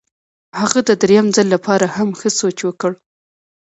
[0.61, 2.91] هغه د درېیم ځل لپاره هم ښه سوچ وکړ.